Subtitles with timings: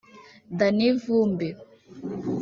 [0.57, 1.47] Danny Vumbi